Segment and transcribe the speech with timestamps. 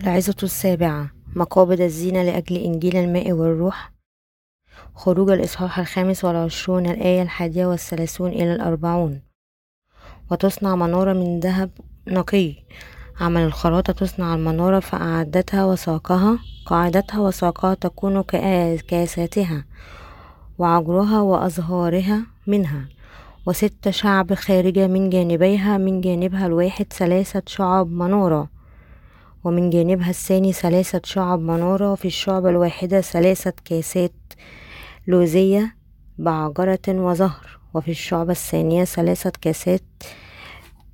[0.00, 3.92] العظة السابعة مقابض الزينة لأجل إنجيل الماء والروح.
[4.94, 9.20] خروج الإصحاح الخامس والعشرون الآية الحادية والثلاثون إلى الأربعون.
[10.30, 11.70] وتصنع منارة من ذهب
[12.08, 12.54] نقي.
[13.20, 18.22] عمل الخراطة تصنع المنارة فأعدتها وساقها قاعدتها وساقها تكون
[18.88, 19.64] كأساتها
[20.58, 22.88] وعجرها وأزهارها منها.
[23.46, 28.55] وست شعب خارجة من جانبيها من جانبها الواحد ثلاثة شعب منارة.
[29.46, 34.12] ومن جانبها الثاني ثلاثة شعب منارة وفي الشعبة الواحدة ثلاثة كاسات
[35.06, 35.76] لوزية
[36.18, 39.82] بعجرة وزهر وفي الشعبة الثانية ثلاثة كاسات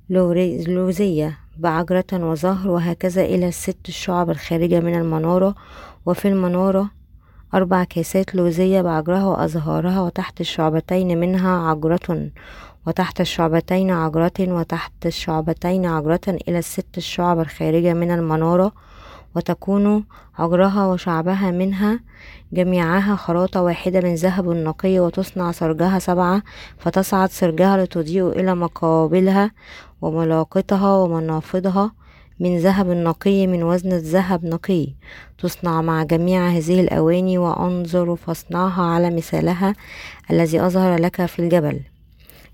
[0.09, 5.55] لوزية بعجرة وزهر وهكذا إلى الست الشعب الخارجة من المنارة.
[6.05, 6.91] وفي المنارة
[7.53, 12.29] أربع كاسات لوزية بعجرها وأزهارها وتحت الشعبتين منها عجرة
[12.87, 18.71] وتحت الشعبتين عجرة وتحت الشعبتين عجرة إلى الست الشعب الخارجة من المنارة
[19.35, 20.05] وتكون
[20.39, 21.99] عجرها وشعبها منها
[22.53, 26.41] جميعها خراطة واحدة من ذهب نقي وتصنع سرجها سبعة
[26.77, 29.51] فتصعد سرجها لتضيء إلى مقابلها
[30.01, 31.91] وملاقطها ومنافضها
[32.39, 34.87] من ذهب نقي من وزن الذهب نقي.
[35.37, 39.75] تصنع مع جميع هذه الأواني وأنظر فاصنعها على مثالها
[40.31, 41.92] الذي أظهر لك في الجبل.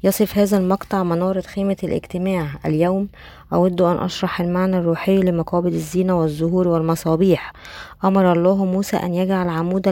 [0.04, 3.08] يصف هذا المقطع منارة خيمة الاجتماع اليوم.
[3.54, 7.54] أود أن أشرح المعنى الروحي لمقابل الزينة والزهور والمصابيح.
[8.04, 9.88] أمر الله موسى أن يجعل عمود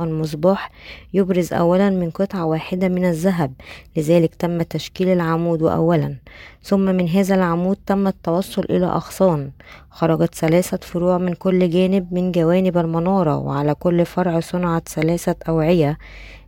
[0.00, 0.70] المصباح
[1.14, 3.52] يبرز أولا من قطعة واحدة من الذهب.
[3.96, 6.16] لذلك تم تشكيل العمود أولا.
[6.62, 9.50] ثم من هذا العمود تم التوصل إلى أغصان.
[9.90, 15.98] خرجت ثلاثة فروع من كل جانب من جوانب المنارة وعلى كل فرع صنعت ثلاثة أوعية.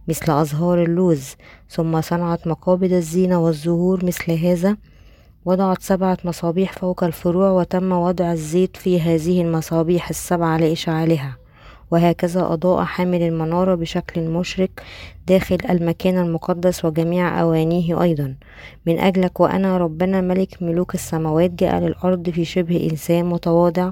[0.08, 1.34] مثل أزهار اللوز
[1.70, 4.76] ثم صنعت مقابض الزينة والزهور مثل هذا
[5.44, 11.36] وضعت سبعة مصابيح فوق الفروع وتم وضع الزيت في هذه المصابيح السبعة لإشعالها.
[11.91, 14.71] وهكذا أضاء حامل المنارة بشكل مشرق
[15.26, 18.34] داخل المكان المقدس وجميع أوانيه أيضا.
[18.87, 23.91] من أجلك وأنا ربنا ملك ملوك السماوات جاء للأرض في شبه إنسان متواضع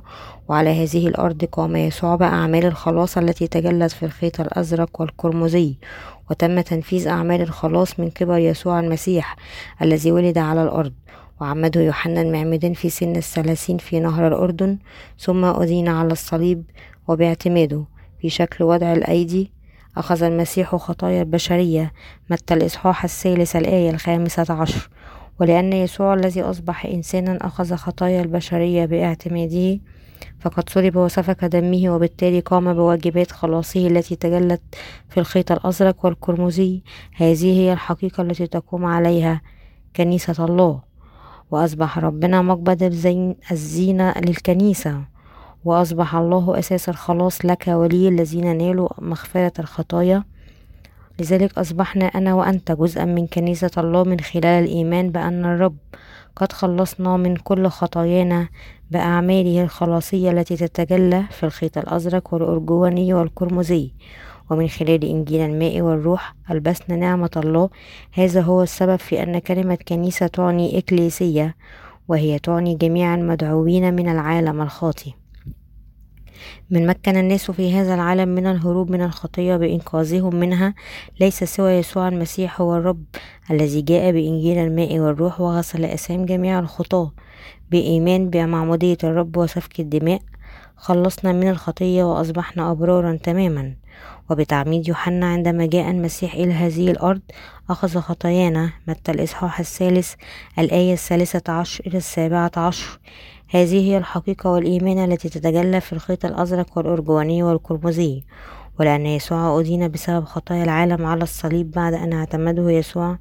[0.49, 5.75] وعلى هذه الأرض قام يسوع بأعمال الخلاص التي تجلت في الخيط الأزرق والقرمزي
[6.31, 9.37] وتم تنفيذ أعمال الخلاص من قبل يسوع المسيح
[9.83, 10.93] الذي ولد على الأرض.
[11.41, 14.79] وعمده يوحنا المعمدان في سن الثلاثين في نهر الأردن
[15.19, 16.65] ثم أدين على الصليب
[17.09, 17.85] وباعتماده.
[18.21, 19.53] في شكل وضع الأيدي
[19.97, 21.93] أخذ المسيح خطايا البشرية
[22.31, 24.89] متى الإصحاح الثالث الآية الخامسة عشر.
[25.41, 29.81] ولأن يسوع الذي أصبح إنسانا أخذ خطايا البشرية باعتماده
[30.41, 34.63] فقد صلب وسفك دمه وبالتالي قام بواجبات خلاصه التي تجلت
[35.09, 36.83] في الخيط الأزرق والقرمزي
[37.17, 39.41] هذه هي الحقيقة التي تقوم عليها
[39.97, 40.83] كنيسة الله.
[41.51, 42.83] وأصبح ربنا مقبض
[43.53, 45.16] الزينة للكنيسة.
[45.67, 50.25] وأصبح الله أساس الخلاص لك ولي الذين نالوا مغفرة الخطايا.
[51.21, 55.77] لذلك أصبحنا أنا وأنت جزءا من كنيسة الله من خلال الإيمان بأن الرب
[56.37, 58.49] قد خلصنا من كل خطايانا
[58.91, 63.93] بأعماله الخلاصية التي تتجلى في الخيط الأزرق والأرجواني والقرمزي.
[64.51, 67.71] ومن خلال إنجيل الماء والروح ألبسنا نعمة الله.
[68.13, 71.57] هذا هو السبب في أن كلمة كنيسة تعني إكليسية
[72.09, 75.11] وهي تعني جميع المدعوين من العالم الخاطئ.
[76.71, 80.75] من مكن الناس في هذا العالم من الهروب من الخطية بإنقاذهم منها
[81.21, 83.05] ليس سوى يسوع المسيح هو الرب
[83.51, 87.13] الذي جاء بإنجيل الماء والروح وغسل أسام جميع الخطاة.
[87.71, 90.21] بإيمان بمعمودية الرب وسفك الدماء
[90.77, 93.75] خلصنا من الخطية وأصبحنا أبرارا تماما.
[94.31, 97.21] وبتعميد يوحنا عندما جاء المسيح إلى هذه الأرض
[97.71, 98.73] أخذ خطايانا.
[98.89, 100.15] متى الإصحاح الثالث
[100.59, 102.99] الآية الثالثة عشر إلى السابعة عشر.
[103.49, 108.23] هذه هي الحقيقة والإيمان التي تتجلى في الخيط الأزرق والأرجواني والقرمزي
[108.81, 113.19] ولأن يسوع أدين بسبب خطايا العالم على الصليب بعد أن اعتمده يسوع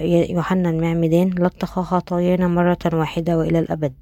[0.00, 3.92] يوحنا المعمدان لطخ خطايانا مرة واحدة وإلى الأبد.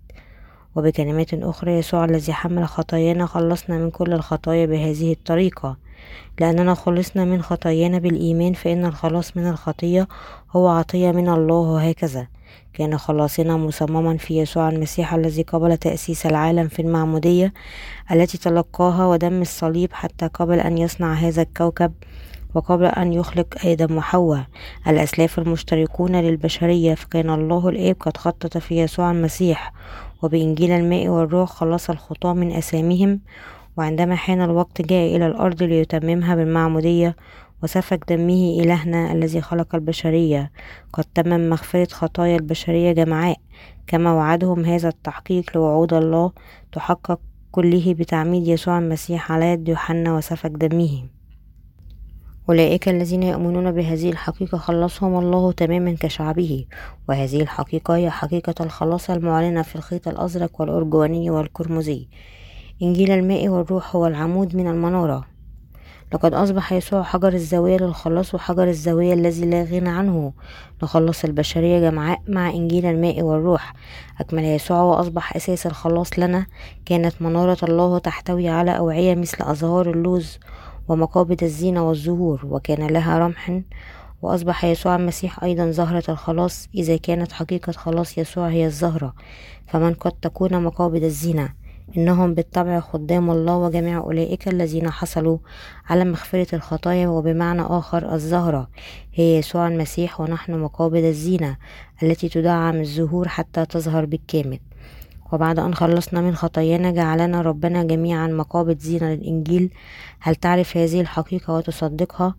[0.76, 5.76] وبكلمات أخرى يسوع الذي حمل خطايانا خلصنا من كل الخطايا بهذه الطريقة.
[6.40, 10.08] لأننا خلصنا من خطايانا بالإيمان فإن الخلاص من الخطية
[10.50, 12.26] هو عطية من الله وهكذا.
[12.72, 17.52] كان خلاصنا مصمما في يسوع المسيح الذي قبل تأسيس العالم في المعمودية
[18.12, 21.92] التي تلقاها ودم الصليب حتى قبل أن يصنع هذا الكوكب
[22.54, 24.44] وقبل أن يخلق آدم وحواء.
[24.86, 29.72] الأسلاف المشتركون للبشرية فكان الله الآب قد خطط في يسوع المسيح
[30.22, 33.20] وبإنجيل الماء والروح خلص الخطاة من أسامهم
[33.76, 37.16] وعندما حان الوقت جاء إلى الأرض ليتممها بالمعمودية
[37.62, 40.52] وسفك دمه إلهنا الذي خلق البشرية
[40.92, 43.36] قد تمم مغفرة خطايا البشرية جمعاء.
[43.86, 46.32] كما وعدهم هذا التحقيق لوعود الله
[46.72, 47.20] تحقق
[47.50, 51.08] كله بتعميد يسوع المسيح على يد يوحنا وسفك دمه.
[52.48, 56.64] أولئك الذين يؤمنون بهذه الحقيقة خلصهم الله تماما كشعبه
[57.08, 62.08] وهذه الحقيقة هي حقيقة الخلاص المعلنة في الخيط الأزرق والأرجواني والقرمزي
[62.82, 65.37] إنجيل الماء والروح هو العمود من المنارة.
[66.14, 70.32] لقد أصبح يسوع حجر الزاوية للخلاص وحجر الزاوية الذي لا غنى عنه.
[70.82, 73.72] لخلص البشرية جمعاء مع إنجيل الماء والروح.
[74.20, 76.46] أكمل يسوع وأصبح أساس الخلاص لنا.
[76.86, 80.38] كانت منارة الله تحتوي على أوعية مثل أزهار اللوز
[80.88, 83.60] ومقابض الزينة والزهور وكان لها رمح.
[84.22, 86.68] وأصبح يسوع المسيح أيضا زهرة الخلاص.
[86.74, 89.14] إذا كانت حقيقة خلاص يسوع هي الزهرة
[89.66, 91.67] فمن قد تكون مقابض الزينة.
[91.96, 95.38] إنهم بالطبع خدام الله وجميع أولئك الذين حصلوا
[95.90, 98.68] على مغفرة الخطايا وبمعنى آخر الزهرة.
[99.14, 101.56] هي يسوع المسيح ونحن مقابض الزينة
[102.02, 104.58] التي تدعم الزهور حتى تظهر بالكامل.
[105.32, 109.70] وبعد أن خلصنا من خطايانا جعلنا ربنا جميعا مقابض زينة للإنجيل.
[110.20, 112.34] هل تعرف هذه الحقيقة وتصدقها؟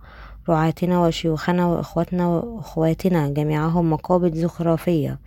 [0.50, 5.19] رعاتنا وشيوخنا وإخوتنا وأخواتنا جميعهم مقابض زخرفية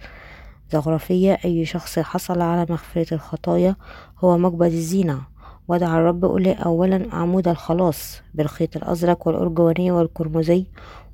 [0.73, 3.77] زخرفية أي شخص حصل على مغفرة الخطايا
[4.19, 5.21] هو مقبض الزينة.
[5.69, 10.67] وضع الرب أولا عمود الخلاص بالخيط الأزرق والأرجواني والقرمزي.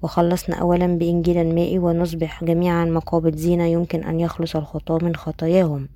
[0.03, 5.89] وخلصنا أولا بإنجيل الماء ونصبح جميعا مقابض زينة يمكن أن يخلص الخطاة من خطاياهم.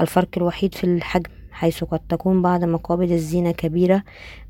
[0.00, 4.02] الفرق الوحيد في الحجم حيث قد تكون بعض مقابض الزينة كبيرة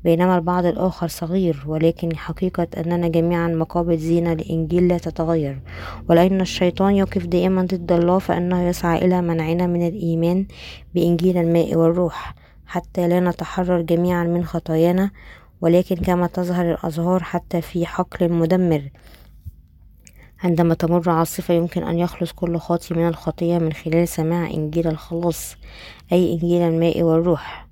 [0.03, 5.59] بينما البعض الآخر صغير ولكن حقيقة أننا جميعا مقابض زينة لإنجيل لا تتغير.
[6.09, 10.45] ولأن الشيطان يقف دائما ضد الله فإنه يسعى إلى منعنا من الإيمان
[10.95, 12.35] بإنجيل الماء والروح.
[12.65, 15.11] حتى لا نتحرر جميعا من خطايانا
[15.61, 18.89] ولكن كما تظهر الأزهار حتى في حقل مدمر.
[20.43, 25.55] عندما تمر عاصفة يمكن أن يخلص كل خاطي من الخطية من خلال سماع إنجيل الخلاص.
[26.11, 27.69] أي إنجيل الماء والروح.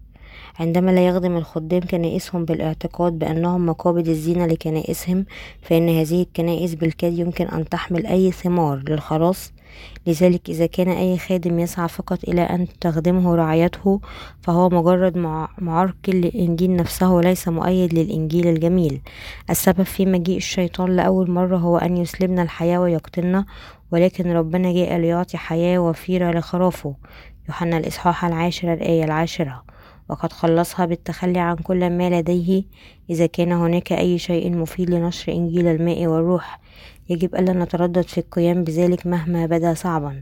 [0.59, 5.25] عندما لا يخدم الخدام كنائسهم بالاعتقاد بأنهم مقابض الزينة لكنائسهم
[5.61, 9.53] فإن هذه الكنائس بالكاد يمكن أن تحمل أي ثمار للخلاص.
[10.07, 13.99] لذلك إذا كان أي خادم يسعى فقط إلى أن تخدمه رعايته
[14.41, 15.17] فهو مجرد
[15.57, 19.01] معرقل للإنجيل نفسه وليس مؤيد للإنجيل الجميل.
[19.49, 23.45] السبب في مجيء الشيطان لأول مرة هو أن يسلبنا الحياة ويقتلنا
[23.91, 26.95] ولكن ربنا جاء ليعطي حياة وفيرة لخرافه.
[27.47, 29.63] يوحنا الإصحاح العاشر الآية العاشرة.
[30.09, 32.63] وقد خلصها بالتخلي عن كل ما لديه
[33.09, 36.59] إذا كان هناك أي شيء مفيد لنشر إنجيل الماء والروح.
[37.09, 40.21] يجب ألا نتردد في القيام بذلك مهما بدا صعبا.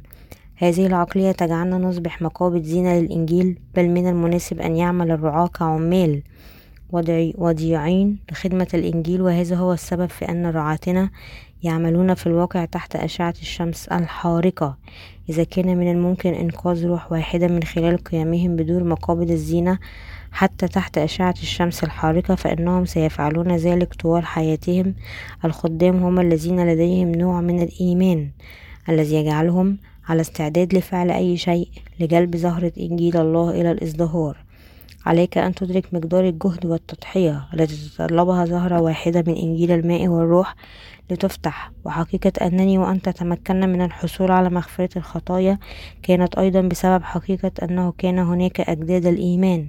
[0.58, 6.22] هذه العقلية تجعلنا نصبح مقابض زينة للإنجيل بل من المناسب أن يعمل الرعاة كعمال
[7.38, 11.10] وضيعين لخدمة الإنجيل وهذا هو السبب في أن رعاتنا
[11.64, 14.78] يعملون في الواقع تحت أشعة الشمس الحارقة.
[15.30, 19.80] إذا كان من الممكن إنقاذ روح واحدة من خلال قيامهم بدور مقابض الزينة
[20.32, 24.96] حتى تحت أشعة الشمس الحارقة فإنهم سيفعلون ذلك طوال حياتهم.
[25.46, 28.30] الخدام هم الذين لديهم نوع من الإيمان
[28.90, 29.78] الذي يجعلهم
[30.08, 34.45] على استعداد لفعل أي شيء لجلب زهرة إنجيل الله إلى الإزدهار.
[35.06, 40.56] عليك أن تدرك مقدار الجهد والتضحية التي تتطلبها زهرة واحدة من إنجيل الماء والروح
[41.12, 41.72] لتفتح.
[41.86, 45.60] وحقيقة أنني وأنت تمكنا من الحصول على مغفرة الخطايا
[46.04, 49.68] كانت أيضا بسبب حقيقة أنه كان هناك أجداد الإيمان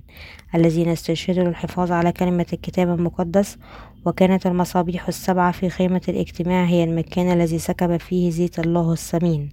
[0.55, 3.59] الذين استشهدوا للحفاظ على كلمة الكتاب المقدس
[4.05, 9.50] وكانت المصابيح السبعة في خيمة الاجتماع هي المكان الذي سكب فيه زيت الله الثمين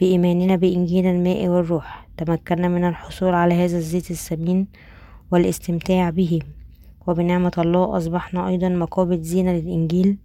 [0.00, 4.66] بإيماننا بإنجيل الماء والروح تمكنا من الحصول على هذا الزيت الثمين
[5.30, 6.40] والاستمتاع به.
[7.06, 10.16] وبنعمة الله أصبحنا أيضا مقابض زينة للإنجيل.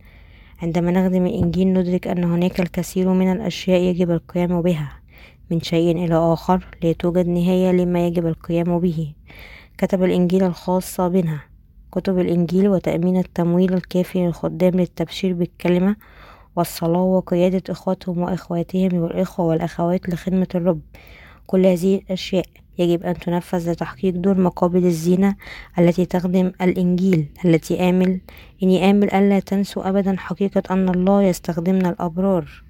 [0.62, 4.92] عندما نخدم الإنجيل ندرك أن هناك الكثير من الأشياء يجب القيام بها
[5.52, 9.14] من شيء إلى آخر لا توجد نهاية لما يجب القيام به.
[9.78, 11.40] كتب الإنجيل الخاص بنا.
[11.92, 15.96] كتب الإنجيل وتأمين التمويل الكافي للخدام للتبشير بالكلمة
[16.56, 20.82] والصلاة وقيادة إخواتهم وإخواتهم والإخوة والأخوات لخدمة الرب.
[21.48, 22.46] كل هذه الأشياء
[22.80, 25.36] يجب أن تنفذ لتحقيق دور مقابل الزينة
[25.80, 28.22] التي تخدم الإنجيل التي آمل
[28.64, 32.64] إني آمل ألا تنسوا أبدا حقيقة أن الله يستخدمنا الأبرار.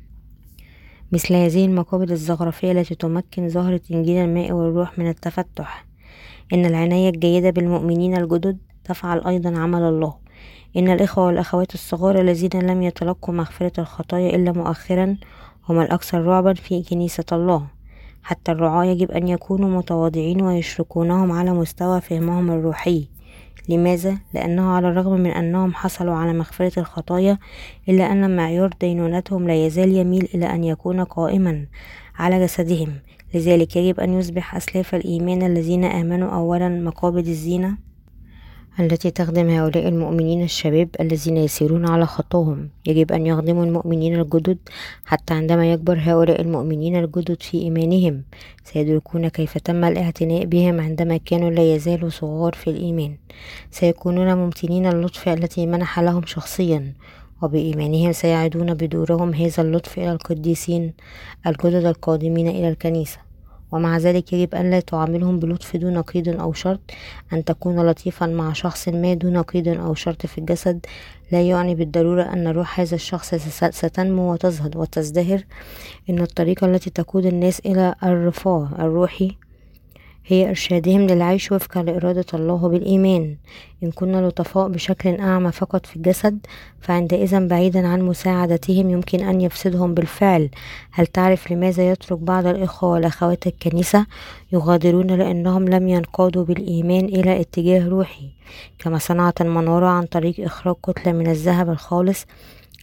[1.11, 5.85] مثل هذه المقابل الزخرفية التي تمكن زهرة إنجيل الماء والروح من التفتح.
[6.53, 10.13] إن العناية الجيدة بالمؤمنين الجدد تفعل أيضا عمل الله.
[10.77, 15.17] إن الإخوة والأخوات الصغار الذين لم يتلقوا مغفرة الخطايا إلا مؤخرا
[15.69, 17.78] هم الأكثر رعبا في كنيسة الله.
[18.23, 23.07] حتى الرعاة يجب أن يكونوا متواضعين ويشركونهم على مستوى فهمهم الروحي.
[23.69, 27.37] لماذا؟ لأنه على الرغم من أنهم حصلوا على مغفرة الخطايا
[27.89, 31.65] إلا أن معيار دينونتهم لا يزال يميل إلى أن يكون قائما
[32.15, 32.95] على جسدهم.
[33.33, 37.88] لذلك يجب أن يصبح أسلاف الإيمان الذين آمنوا أولا مقابض الزينة.
[38.79, 42.69] التي تخدم هؤلاء المؤمنين الشباب الذين يسيرون على خطاهم.
[42.85, 44.57] يجب أن يخدموا المؤمنين الجدد
[45.05, 48.23] حتى عندما يكبر هؤلاء المؤمنين الجدد في إيمانهم.
[48.63, 53.15] سيدركون كيف تم الاعتناء بهم عندما كانوا لا يزالوا صغار في الإيمان.
[53.71, 56.93] سيكونون ممتنين اللطف التي منح لهم شخصيا
[57.41, 60.93] وبإيمانهم سيعيدون بدورهم هذا اللطف إلى القديسين
[61.47, 63.28] الجدد القادمين إلى الكنيسة.
[63.71, 66.79] ومع ذلك يجب أن لا تعاملهم بلطف دون قيد أو شرط.
[67.33, 70.85] أن تكون لطيفا مع شخص ما دون قيد أو شرط في الجسد
[71.31, 73.35] لا يعني بالضرورة أن روح هذا الشخص
[73.69, 75.43] ستنمو وتزهد وتزدهر.
[76.09, 79.35] إن الطريقة التي تقود الناس إلى الرفاه الروحي
[80.31, 83.35] هي إرشادهم للعيش وفقا لإرادة الله بالإيمان.
[83.83, 86.39] إن كنا لطفاء بشكل أعمى فقط في الجسد
[86.79, 90.49] فعندئذ بعيدا عن مساعدتهم يمكن أن يفسدهم بالفعل.
[90.91, 94.05] هل تعرف لماذا يترك بعض الإخوة والأخوات الكنيسة
[94.51, 98.29] يغادرون لأنهم لم ينقادوا بالإيمان إلى اتجاه روحي؟
[98.79, 102.25] كما صنعت المنارة عن طريق إخراج كتلة من الذهب الخالص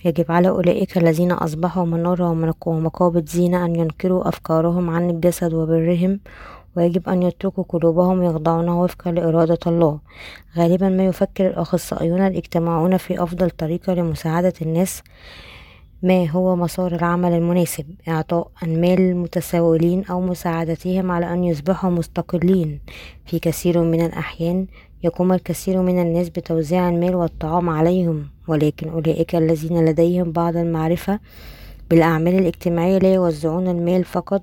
[0.04, 6.20] يجب على أولئك الذين أصبحوا منارة ومقابض زينة أن ينكروا أفكارهم عن الجسد وبرهم
[6.76, 9.98] ويجب أن يتركوا قلوبهم يخضعون وفقا لإرادة الله.
[10.56, 15.02] غالبا ما يفكر الأخصائيون الاجتماعون في أفضل طريقة لمساعدة الناس
[16.02, 22.80] ما هو مسار العمل المناسب إعطاء المال المتسولين أو مساعدتهم على أن يصبحوا مستقلين.
[23.26, 24.66] في كثير من الأحيان
[25.04, 31.20] يقوم الكثير من الناس بتوزيع المال والطعام عليهم ولكن أولئك الذين لديهم بعض المعرفة
[31.90, 34.42] بالأعمال الاجتماعية لا يوزعون المال فقط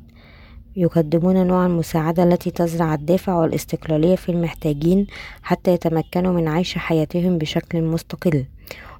[0.75, 5.07] يقدمون نوع المساعدة التي تزرع الدافع والاستقلالية في المحتاجين
[5.43, 8.45] حتى يتمكنوا من عيش حياتهم بشكل مستقل.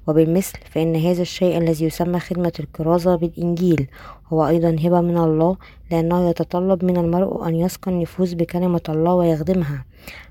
[0.06, 3.86] وبالمثل فإن هذا الشيء الذي يسمى خدمة الكرازة بالإنجيل
[4.32, 5.56] هو أيضا هبة من الله
[5.90, 9.84] لأنه يتطلب من المرء أن يسقى النفوس بكلمة الله ويخدمها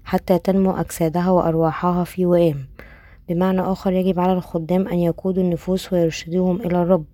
[0.06, 2.66] حتى تنمو أجسادها وأرواحها في وئام.
[3.30, 7.06] بمعنى آخر يجب على الخدام أن يقودوا النفوس ويرشدوهم إلى الرب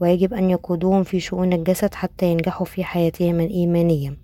[0.00, 4.16] ويجب أن يقودوهم في شؤون الجسد حتى ينجحوا في حياتهم الإيمانية.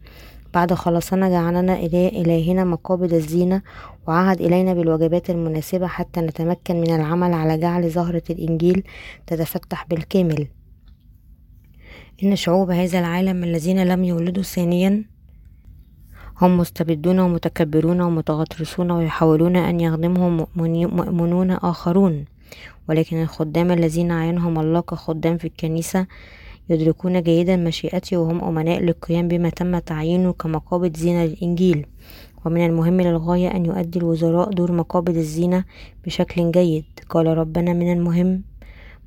[0.55, 3.63] بعد خلصنا جعلنا إلهنا مقابض الزينة
[4.07, 8.83] وعهد إلينا بالواجبات المناسبة حتى نتمكن من العمل على جعل زهرة الإنجيل
[9.27, 10.49] تتفتح بالكامل.
[12.23, 15.05] إن شعوب هذا العالم الذين لم يولدوا ثانيا
[16.41, 22.25] هم مستبدون ومتكبرون ومتغطرسون ويحاولون أن يخدمهم مؤمنون آخرون.
[22.89, 26.07] ولكن الخدام الذين عينهم الله كخدام في الكنيسة
[26.71, 31.87] يدركون جيدا مشيئتي وهم أمناء للقيام بما تم تعيينه كمقابض زينة للإنجيل.
[32.45, 35.65] ومن المهم للغاية أن يؤدي الوزراء دور مقابض الزينة
[36.07, 36.85] بشكل جيد.
[37.09, 38.43] قال ربنا من المهم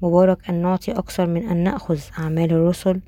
[0.02, 3.00] مبارك أن نعطي أكثر من أن نأخذ أعمال الرسل.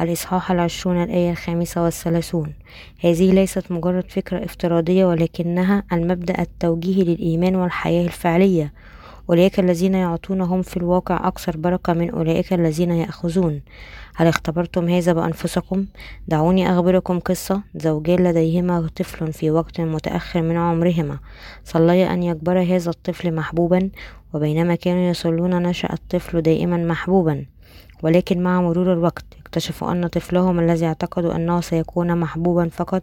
[0.00, 2.52] الإصحاح العشرون الآية الخامسة والثلاثون.
[3.00, 8.72] هذه ليست مجرد فكرة افتراضية ولكنها المبدأ التوجيهي للإيمان والحياة الفعلية.
[9.32, 13.60] أولئك الذين يعطونهم في الواقع أكثر بركة من أولئك الذين يأخذون.
[14.14, 15.86] هل اختبرتم هذا بأنفسكم؟
[16.28, 21.18] دعوني أخبركم قصة زوجان لديهما طفل في وقت متأخر من عمرهما.
[21.64, 23.90] صليا أن يكبر هذا الطفل محبوبا
[24.34, 27.44] وبينما كانوا يصلون نشأ الطفل دائما محبوبا.
[28.02, 33.02] ولكن مع مرور الوقت اكتشفوا أن طفلهم الذي اعتقدوا أنه سيكون محبوبا فقط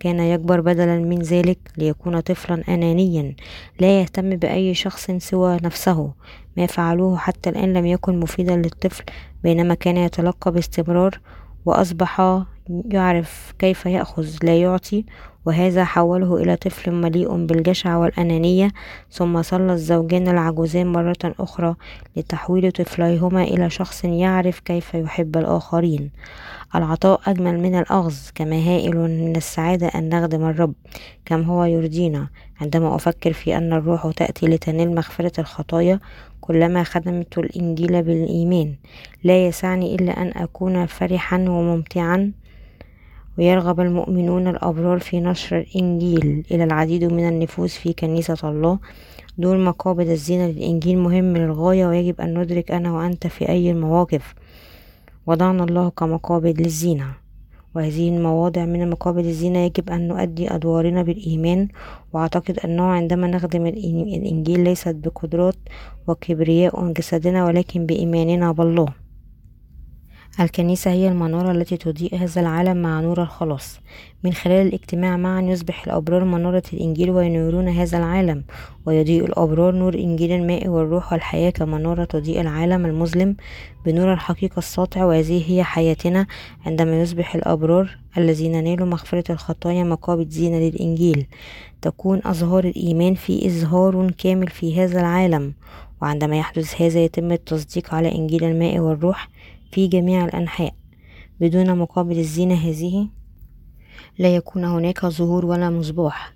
[0.00, 3.34] كان يكبر بدلا من ذلك ليكون طفلا أنانيا
[3.80, 6.12] لا يهتم بأي شخص سوى نفسه.
[6.56, 9.04] ما فعلوه حتى الآن لم يكن مفيدا للطفل
[9.42, 11.20] بينما كان يتلقى باستمرار
[11.66, 15.04] وأصبح يعرف كيف يأخذ لا يعطي
[15.46, 18.72] وهذا حوله إلى طفل مليء بالجشع والأنانية.
[19.10, 21.74] ثم صلى الزوجان العجوزان مرة أخرى
[22.16, 26.10] لتحويل طفليهما إلى شخص يعرف كيف يحب الآخرين.
[26.74, 30.74] العطاء أجمل من الأخذ كما هائل من السعادة أن نخدم الرب
[31.24, 32.28] كم هو يرضينا.
[32.60, 36.00] عندما أفكر في أن الروح تأتي لتنال مغفرة الخطايا
[36.46, 38.74] كلما خدمت الإنجيل بالإيمان.
[39.24, 42.32] لا يسعني إلا أن أكون فرحا وممتعا
[43.38, 46.44] ويرغب المؤمنون الأبرار في نشر الإنجيل.
[46.50, 48.78] إلى العديد من النفوس في كنيسة الله
[49.38, 54.34] دور مقابض الزينة للإنجيل مهم للغاية ويجب أن ندرك أنا وأنت في أي المواقف
[55.26, 57.25] وضعنا الله كمقابض للزينة.
[57.76, 61.68] وهذه المواضع من مقابل الزينة يجب أن نؤدي أدوارنا بالإيمان
[62.12, 65.56] وأعتقد أنه عندما نخدم الإنجيل ليست بقدرات
[66.08, 69.05] وكبرياء جسدنا ولكن بإيماننا بالله.
[70.40, 73.80] الكنيسة هي المنارة التي تضيء هذا العالم مع نور الخلاص.
[74.24, 78.44] من خلال الاجتماع معا يصبح الأبرار منارة الإنجيل وينورون هذا العالم
[78.86, 83.36] ويضيء الأبرار نور إنجيل الماء والروح والحياة كمنارة تضيء العالم المظلم
[83.86, 86.26] بنور الحقيقة الساطع وهذه هي حياتنا
[86.66, 91.26] عندما يصبح الأبرار الذين نالوا مغفرة الخطايا مقابل زينة للإنجيل.
[91.82, 95.52] تكون أزهار الإيمان في إزهار كامل في هذا العالم
[96.02, 99.28] وعندما يحدث هذا يتم التصديق على إنجيل الماء والروح
[99.72, 100.74] في جميع الأنحاء
[101.40, 103.08] بدون مقابل الزينة هذه
[104.18, 106.32] لا يكون هناك ظهور ولا مصباح.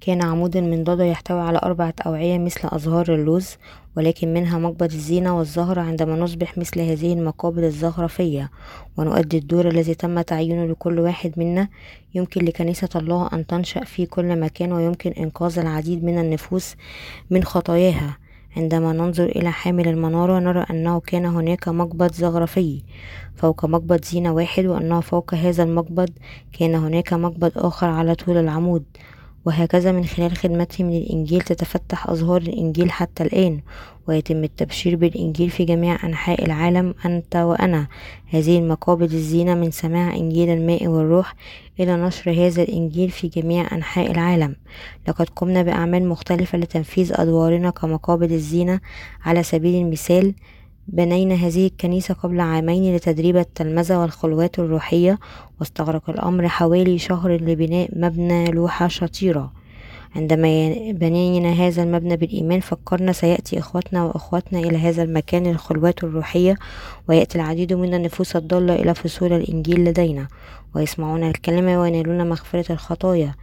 [0.00, 3.56] كان عمود من ضدة يحتوي على أربعة أوعية مثل أزهار اللوز
[3.96, 8.50] ولكن منها مقبض الزينة والزهرة عندما نصبح مثل هذه المقابل الزخرفية
[8.96, 11.68] ونؤدي الدور الذي تم تعيينه لكل واحد منا.
[12.14, 16.74] يمكن لكنيسة الله أن تنشأ في كل مكان ويمكن إنقاذ العديد من النفوس
[17.30, 18.18] من خطاياها.
[18.58, 22.82] عندما ننظر إلى حامل المنارة نرى أنه كان هناك مقبض زخرفي
[23.36, 26.10] فوق مقبض زينة واحد وأنه فوق هذا المقبض
[26.58, 28.84] كان هناك مقبض آخر على طول العمود.
[29.48, 33.60] وهكذا من خلال خدمتهم للإنجيل تتفتح أزهار الإنجيل حتى الآن
[34.08, 37.86] ويتم التبشير بالإنجيل في جميع أنحاء العالم أنت وأنا.
[38.26, 41.34] هذه المقابل الزينة من سماع إنجيل الماء والروح
[41.80, 44.56] إلى نشر هذا الإنجيل في جميع أنحاء العالم.
[45.08, 48.80] لقد قمنا بأعمال مختلفة لتنفيذ أدوارنا كمقابل الزينة.
[49.24, 50.34] على سبيل المثال
[50.88, 55.18] بنينا هذه الكنيسة قبل عامين لتدريب التلمذة والخلوات الروحية
[55.60, 59.52] واستغرق الأمر حوالي شهر لبناء مبنى لوحة شطيرة.
[60.16, 66.56] عندما بنينا هذا المبنى بالإيمان فكرنا سيأتي إخوتنا وأخواتنا إلى هذا المكان للخلوات الروحية
[67.08, 70.28] ويأتي العديد من النفوس الضالة إلى فصول الإنجيل لدينا
[70.74, 73.34] ويسمعون الكلمة وينالون مغفرة الخطايا.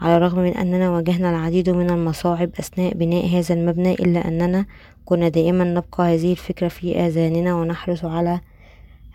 [0.00, 4.66] على الرغم من أننا واجهنا العديد من المصاعب أثناء بناء هذا المبنى إلا أننا
[5.04, 8.40] كنا دائما نبقى هذه الفكرة في آذاننا ونحرص على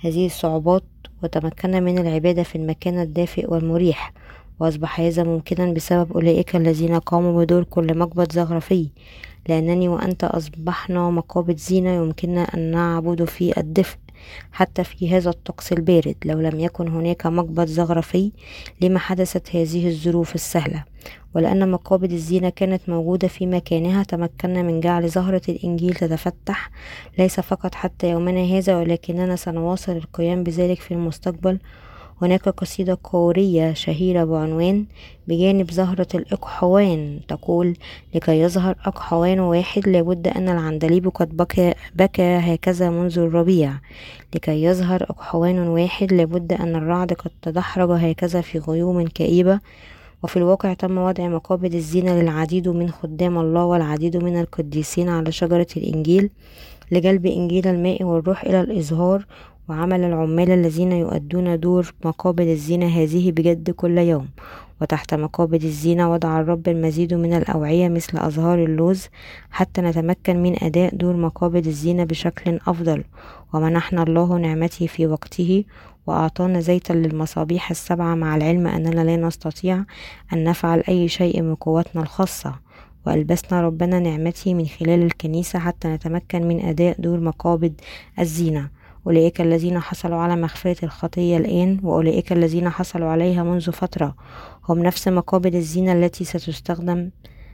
[0.01, 0.83] هذه الصعوبات
[1.23, 4.13] وتمكنا من العبادة في المكان الدافئ والمريح
[4.59, 8.89] وأصبح هذا ممكنا بسبب أولئك الذين قاموا بدور كل مقبض زخرفي
[9.49, 13.97] لأنني وأنت أصبحنا مقابض زينة يمكننا أن نعبد في الدفء.
[14.51, 18.31] حتى في هذا الطقس البارد لو لم يكن هناك مقبض زخرفي
[18.81, 20.83] لما حدثت هذه الظروف السهلة.
[21.33, 26.69] ولأن مقابض الزينة كانت موجودة في مكانها تمكنا من جعل زهرة الإنجيل تتفتح.
[27.17, 31.59] ليس فقط حتى يومنا هذا ولكننا سنواصل القيام بذلك في المستقبل.
[32.21, 34.85] هناك قصيدة كورية شهيرة بعنوان
[35.27, 37.77] بجانب زهرة الإقحوان تقول
[38.15, 43.73] لكي يظهر أقحوان واحد لابد أن العندليب قد بكى, بكى هكذا منذ الربيع.
[44.35, 49.59] لكي يظهر أقحوان واحد لابد أن الرعد قد تدحرج هكذا في غيوم كئيبة.
[50.23, 55.67] وفي الواقع تم وضع مقابل الزينة للعديد من خدام الله والعديد من القديسين على شجرة
[55.77, 56.29] الإنجيل
[56.91, 59.25] لجلب إنجيل الماء والروح إلى الإظهار
[59.69, 64.27] وعمل العمال الذين يؤدون دور مقابل الزينة هذه بجد كل يوم.
[64.81, 69.07] وتحت مقابل الزينة وضع الرب المزيد من الأوعية مثل أزهار اللوز
[69.51, 73.03] حتى نتمكن من أداء دور مقابل الزينة بشكل أفضل.
[73.53, 75.63] ومنحنا الله نعمته في وقته
[76.07, 79.83] وأعطانا زيتا للمصابيح السبعة مع العلم أننا لا نستطيع
[80.33, 82.55] أن نفعل أي شيء من قوتنا الخاصة.
[83.07, 87.73] وألبسنا ربنا نعمته من خلال الكنيسة حتى نتمكن من أداء دور مقابض
[88.19, 88.69] الزينة
[89.07, 94.15] أولئك الذين حصلوا على مغفرة الخطية الآن وأولئك الذين حصلوا عليها منذ فترة.
[94.69, 97.09] هم نفس مقابل الزينة التي ستستخدم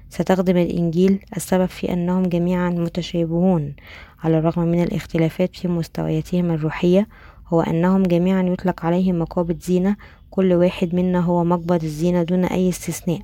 [0.09, 3.75] ستخدم الإنجيل السبب في أنهم جميعا متشابهون.
[4.23, 7.07] على الرغم من الاختلافات في مستوياتهم الروحية
[7.47, 9.95] هو أنهم جميعا يطلق عليهم مقابض زينة.
[10.29, 13.19] كل واحد منا هو مقبض الزينة دون أي استثناء.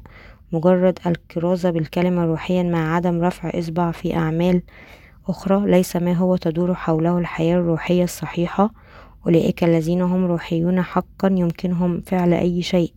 [0.51, 4.61] مجرد الكرازة بالكلمة روحيا مع عدم رفع إصبع في أعمال
[5.29, 8.71] أخرى ليس ما هو تدور حوله الحياة الروحية الصحيحة
[9.25, 12.93] أولئك الذين هم روحيون حقا يمكنهم فعل أي شيء.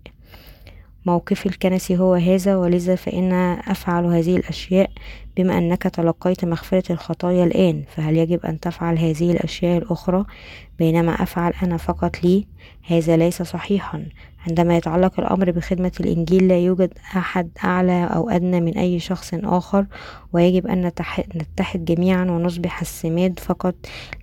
[1.06, 3.32] موقفي الكنسي هو هذا ولذا فإن
[3.68, 4.90] أفعل هذه الأشياء
[5.36, 7.84] بما أنك تلقيت مغفرة الخطايا الآن.
[7.96, 10.24] فهل يجب أن تفعل هذه الأشياء الأخرى؟
[10.78, 12.46] بينما أفعل أنا فقط لي
[12.86, 14.06] هذا ليس صحيحا.
[14.48, 19.86] عندما يتعلق الأمر بخدمة الإنجيل لا يوجد أحد أعلى أو أدنى من أي شخص آخر
[20.32, 20.92] ويجب أن
[21.36, 23.74] نتحد جميعا ونصبح السماد فقط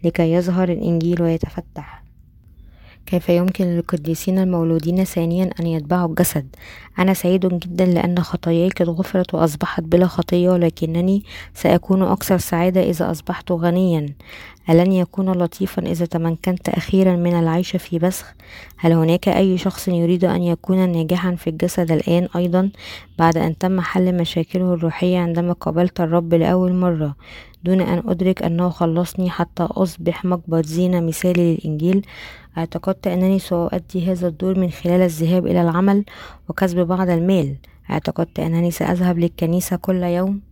[0.03, 2.06] لكي يظهر الإنجيل ويتفتح.
[3.07, 6.55] كيف يمكن للقديسين المولودين ثانيا أن يتبعوا الجسد؟
[6.99, 13.11] أنا سعيد جدا لأن خطاياي قد غفرت وأصبحت بلا خطية ولكنني سأكون أكثر سعادة إذا
[13.11, 14.09] أصبحت غنيا.
[14.69, 18.33] ألن يكون لطيفا إذا تمكنت أخيرا من العيش في بسخ؟
[18.77, 22.69] هل هناك أي شخص يريد أن يكون ناجحا في الجسد الآن أيضا؟
[23.19, 27.15] بعد أن تم حل مشاكله الروحية عندما قابلت الرب لأول مرة
[27.63, 32.05] دون أن أدرك أنه خلصني حتى أصبح مقبض زينة مثالي للإنجيل
[32.57, 36.03] أعتقدت أنني سأؤدي هذا الدور من خلال الذهاب إلى العمل
[36.49, 37.55] وكسب بعض المال.
[37.89, 40.46] أعتقدت أنني سأذهب للكنيسة كل يوم.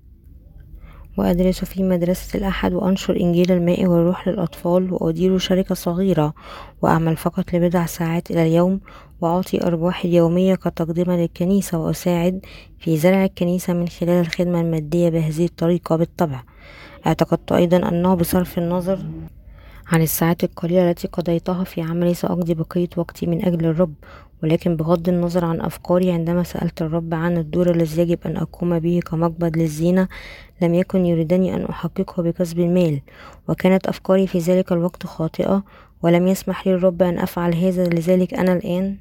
[1.18, 6.34] وأدرس في مدرسة الأحد وأنشر إنجيل الماء والروح للأطفال وأدير شركة صغيرة
[6.82, 8.80] وأعمل فقط لبضع ساعات إلى اليوم
[9.22, 12.46] وأعطي أرباحي اليومية كتقدمة للكنيسة وأساعد
[12.80, 16.44] في زرع الكنيسة من خلال الخدمة المادية بهذه الطريقة بالطبع.
[17.08, 19.00] اعتقدت أيضا أنه بصرف النظر
[19.92, 23.94] عن الساعات القليلة التي قضيتها في عملي سأقضي بقية وقتي من أجل الرب
[24.44, 29.00] ولكن بغض النظر عن أفكاري عندما سألت الرب عن الدور الذي يجب أن أقوم به
[29.06, 30.08] كمقبض للزينة
[30.62, 33.02] لم يكن يريدني أن أحققه بكسب المال
[33.50, 35.64] وكانت أفكاري في ذلك الوقت خاطئة
[36.02, 38.98] ولم يسمح لي الرب أن أفعل هذا لذلك أنا الآن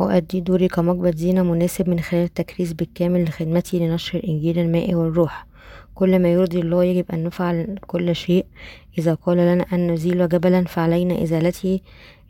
[0.00, 5.46] أؤدي دوري كمقبض زينة مناسب من خلال التكريس بالكامل لخدمتي لنشر إنجيل الماء والروح.
[5.94, 8.46] كل ما يرضي الله يجب أن نفعل كل شيء.
[8.98, 11.80] إذا قال لنا أن نزيل جبلا فعلينا إزالته.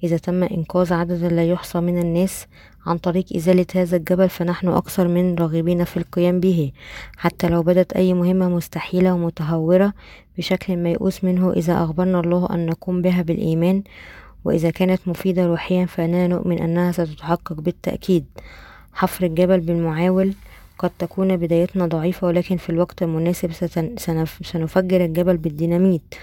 [0.05, 2.47] إذا تم إنقاذ عدد لا يحصى من الناس
[2.87, 6.73] عن طريق إزالة هذا الجبل فنحن أكثر من راغبين في القيام به.
[7.17, 9.93] حتى لو بدت أي مهمة مستحيلة ومتهورة
[10.38, 13.83] بشكل ميؤوس منه إذا أخبرنا الله أن نقوم بها بالإيمان
[14.45, 18.25] وإذا كانت مفيدة روحيا فإننا نؤمن أنها ستتحقق بالتأكيد.
[18.93, 20.35] حفر الجبل بالمعاول
[20.79, 23.51] قد تكون بدايتنا ضعيفة ولكن في الوقت المناسب
[24.43, 26.14] سنفجر الجبل بالديناميت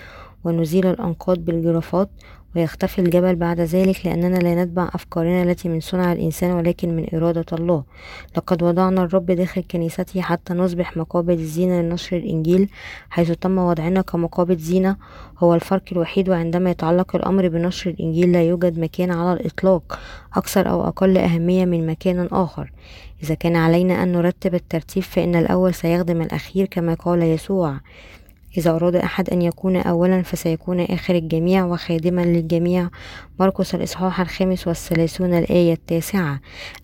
[0.44, 2.10] ونزيل الأنقاض بالجرافات
[2.56, 7.46] ويختفي الجبل بعد ذلك لأننا لا نتبع أفكارنا التي من صنع الإنسان ولكن من إرادة
[7.54, 7.84] الله.
[8.38, 12.70] لقد وضعنا الرب داخل كنيسته حتى نصبح مقابل الزينة لنشر الإنجيل
[13.10, 14.96] حيث تم وضعنا كمقابل زينة.
[15.40, 20.00] هو الفرق الوحيد وعندما يتعلق الأمر بنشر الإنجيل لا يوجد مكان على الإطلاق
[20.34, 22.72] أكثر أو أقل أهمية من مكان آخر.
[23.24, 27.80] إذا كان علينا أن نرتب الترتيب فإن الأول سيخدم الأخير كما قال يسوع.
[28.58, 32.90] إذا أراد أحد أن يكون أولا فسيكون آخر الجميع وخادما للجميع.
[33.40, 36.40] مرقس الإصحاح الخامس والثلاثون الآية التاسعة.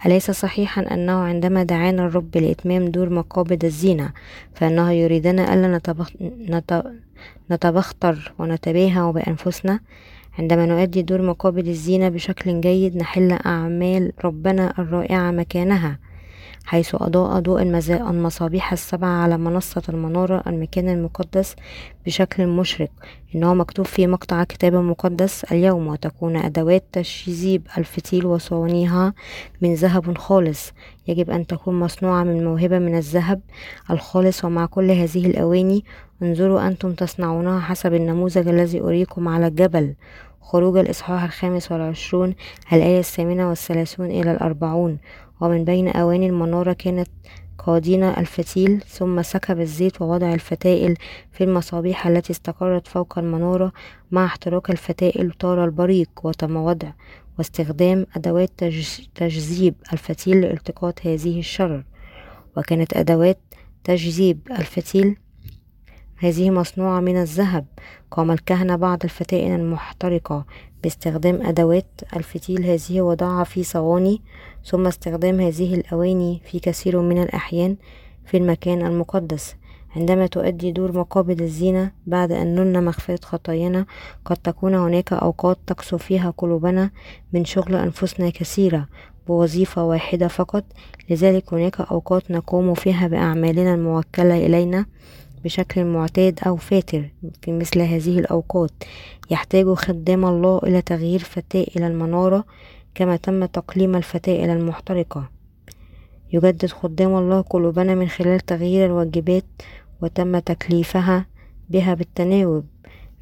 [0.05, 4.11] أليس صحيحا أنه عندما دعانا الرب لإتمام دور مقابض الزينة
[4.53, 6.11] فإنه يريدنا ألا نتبخ...
[6.21, 6.83] نت...
[7.51, 9.79] نتبختر ونتباهى بأنفسنا؟
[10.39, 15.99] عندما نؤدي دور مقابل الزينة بشكل جيد نحل أعمال ربنا الرائعة مكانها.
[16.67, 17.61] حيث أضاء ضوء
[18.09, 21.55] المصابيح السبعة على منصة المنارة المكان المقدس
[22.05, 22.89] بشكل مشرق
[23.35, 29.13] إنه مكتوب في مقطع كتاب مقدس اليوم وتكون أدوات تشذيب الفتيل وصوانيها
[29.61, 30.71] من ذهب خالص.
[31.07, 33.41] يجب أن تكون مصنوعة من موهبة من الذهب
[33.91, 35.85] الخالص ومع كل هذه الأواني.
[36.21, 39.95] انظروا أنتم تصنعونها حسب النموذج الذي أريكم على الجبل.
[40.41, 42.35] خروج الإصحاح الخامس والعشرون
[42.73, 44.97] الآية الثامنة والثلاثون إلى الأربعون.
[45.41, 47.09] ومن بين أواني المنارة كانت
[47.57, 50.95] قادين الفتيل ثم سكب الزيت ووضع الفتائل
[51.31, 53.71] في المصابيح التي استقرت فوق المنارة.
[54.11, 56.89] مع احتراق الفتائل طار البريق وتم وضع
[57.37, 58.51] واستخدام أدوات
[59.15, 61.83] تجذيب الفتيل لالتقاط هذه الشرر.
[62.57, 63.39] وكانت أدوات
[63.83, 65.17] تجذيب الفتيل
[66.17, 67.65] هذه مصنوعة من الذهب.
[68.11, 70.45] قام الكهنة بعد الفتائل المحترقة
[70.83, 74.21] باستخدام أدوات الفتيل هذه وضعها في صواني
[74.67, 77.75] ثم استخدام هذه الأواني في كثير من الأحيان
[78.25, 79.55] في المكان المقدس
[79.95, 83.85] عندما تؤدي دور مقابل الزينة بعد أن نلنا مغفرة خطايانا
[84.25, 86.91] قد تكون هناك أوقات تقسو فيها قلوبنا
[87.33, 88.87] من شغل أنفسنا كثيرة
[89.27, 90.63] بوظيفة واحدة فقط
[91.09, 94.85] لذلك هناك أوقات نقوم فيها بأعمالنا الموكلة إلينا
[95.43, 97.09] بشكل معتاد أو فاتر
[97.41, 98.71] في مثل هذه الأوقات.
[99.29, 102.45] يحتاج خدام الله إلى تغيير فتاة إلى المنارة
[102.97, 105.29] كما تم تقليم الفتاة إلى المحترقة.
[106.33, 109.45] يجدد خدام الله قلوبنا من خلال تغيير الواجبات
[110.01, 111.25] وتم تكليفها
[111.69, 112.65] بها بالتناوب.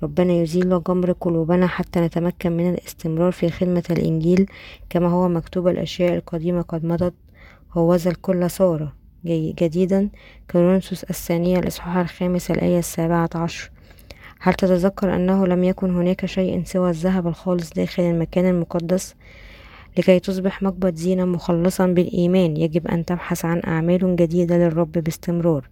[0.04, 4.46] ربنا يزيل جمر قلوبنا حتى نتمكن من الاستمرار في خدمة الإنجيل
[4.90, 7.14] كما هو مكتوب الأشياء القديمة قد مضت.
[7.74, 8.94] هوذا الكل صار
[9.26, 10.10] جديدا
[10.52, 13.72] كورنثوس الثانية الإصحاح الخامس الآية السابعة عشر.
[14.40, 19.16] هل تتذكر أنه لم يكن هناك شيء سوى الذهب الخالص داخل المكان المقدس؟
[19.98, 25.70] لكي تصبح مقبض زينة مخلصا بالإيمان يجب أن تبحث عن أعمال جديدة للرب باستمرار.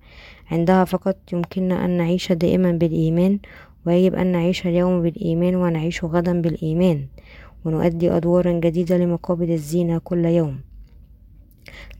[0.52, 3.40] عندها فقط يمكننا أن نعيش دائما بالإيمان
[3.86, 7.06] ويجب أن نعيش اليوم بالإيمان ونعيش غدا بالإيمان.
[7.66, 10.60] ونؤدي أدوارا جديدة لمقابل الزينة كل يوم.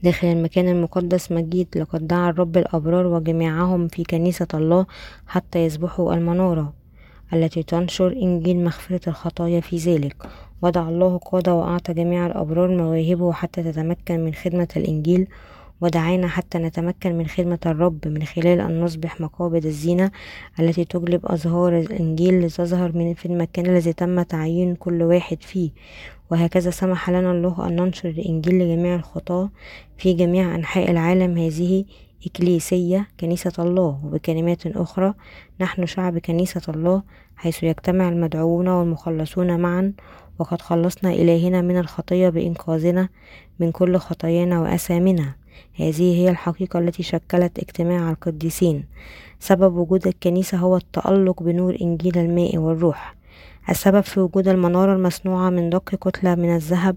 [0.02, 4.86] داخل المكان المقدس مجيد لقد دعا الرب الأبرار وجميعهم في كنيسة الله
[5.26, 6.72] حتى يصبحوا المنارة
[7.32, 10.16] التي تنشر إنجيل مغفرة الخطايا في ذلك.
[10.64, 15.26] وضع الله قادة وأعطى جميع الأبرار مواهبه حتى تتمكن من خدمة الإنجيل
[15.80, 20.10] ودعانا حتى نتمكن من خدمة الرب من خلال أن نصبح مقابض الزينة
[20.60, 25.70] التي تجلب أزهار الإنجيل لتظهر من في المكان الذي تم تعيين كل واحد فيه.
[26.30, 29.50] وهكذا سمح لنا الله أن ننشر الإنجيل لجميع الخطاة
[29.98, 31.84] في جميع أنحاء العالم هذه
[32.26, 34.00] إكليسية كنيسة الله.
[34.04, 35.14] وبكلمات أخرى
[35.60, 37.02] نحن شعب كنيسة الله
[37.36, 39.92] حيث يجتمع المدعوون والمخلصون معا.
[40.38, 43.08] وقد خلصنا إلهنا من الخطية بإنقاذنا
[43.60, 45.34] من كل خطايانا وأثامنا
[45.74, 48.84] هذه هي الحقيقة التي شكلت اجتماع القديسين.
[49.40, 53.14] سبب وجود الكنيسة هو التألق بنور إنجيل الماء والروح.
[53.68, 56.96] السبب في وجود المنارة المصنوعة من دق كتلة من الذهب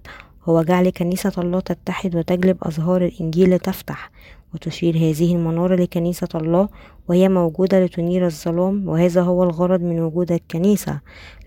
[0.50, 4.12] هو جعل كنيسة الله تتحد وتجلب أزهار الإنجيل لتفتح
[4.54, 6.70] وتشير هذه المنارة لكنيسة الله
[7.08, 11.00] وهي موجودة لتنير الظلام وهذا هو الغرض من وجود الكنيسة.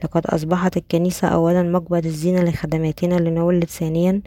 [0.05, 4.21] لقد أصبحت الكنيسة أولا مقبض الزينة لخدماتنا لنولد ثانيا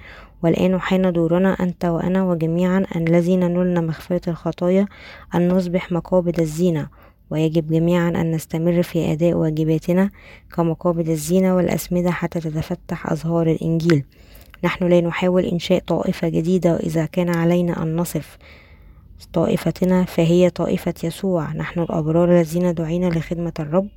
[0.43, 4.85] والآن حين دورنا أنت وأنا وجميعا الذين نلنا مغفرة الخطايا
[5.35, 6.87] أن نصبح مقابض الزينة
[7.29, 10.09] ويجب جميعا أن نستمر في أداء واجباتنا
[10.55, 14.03] كمقابض الزينة والأسمدة حتى تتفتح أزهار الإنجيل.
[14.63, 18.37] نحن لا نحاول إنشاء طائفة جديدة وإذا كان علينا أن نصف.
[19.33, 21.53] طائفتنا فهي طائفة يسوع.
[21.53, 23.89] نحن الأبرار الذين دعينا لخدمة الرب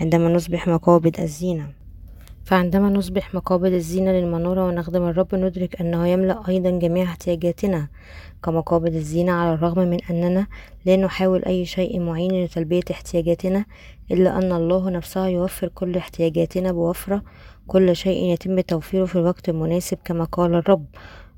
[0.00, 1.84] عندما نصبح مقابض الزينة.
[2.44, 7.88] فعندما نصبح مقابض الزينة للمنورة ونخدم الرب ندرك أنه يملأ أيضا جميع احتياجاتنا
[8.42, 10.46] كمقابض الزينة على الرغم من أننا
[10.84, 13.64] لا نحاول أي شيء معين لتلبية احتياجاتنا
[14.10, 17.22] إلا أن الله نفسه يوفر كل احتياجاتنا بوفرة.
[17.66, 20.86] كل شيء يتم توفيره في الوقت المناسب كما قال الرب.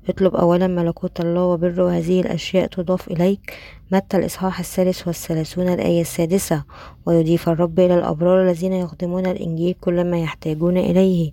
[0.09, 3.53] اطلب أولا ملكوت الله وبره وهذه الأشياء تضاف إليك
[3.91, 6.63] متى الإصحاح الثالث والثلاثون الآية السادسة؟
[7.05, 11.31] ويضيف الرب إلى الأبرار الذين يخدمون الإنجيل كل ما يحتاجون إليه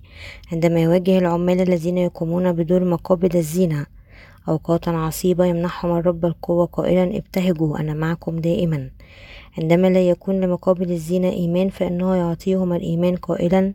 [0.53, 3.87] عندما يواجه العمال الذين يقومون بدور مقابل الزينة
[4.49, 8.91] أوقاتا عصيبة يمنحهم الرب القوة قائلا ابتهجوا أنا معكم دائما.
[9.59, 13.75] عندما لا يكون لمقابل الزينة إيمان فإنه يعطيهم الإيمان قائلا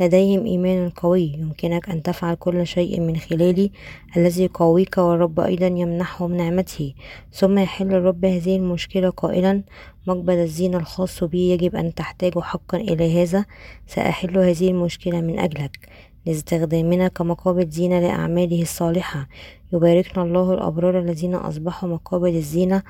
[0.00, 1.32] لديهم إيمان قوي.
[1.38, 3.70] يمكنك أن تفعل كل شيء من خلالي
[4.16, 6.94] الذي يقويك والرب أيضا يمنحهم نعمته.
[7.32, 9.62] ثم يحل الرب هذه المشكلة قائلا
[10.06, 13.44] مقبل الزينة الخاص بي يجب أن تحتاج حقا إلى هذا.
[13.86, 15.88] سأحل هذه المشكلة من أجلك.
[16.26, 19.28] لاستخدامنا كمقابل زينة لأعماله الصالحة.
[19.72, 22.82] يباركنا الله الأبرار الذين أصبحوا مقابل الزينة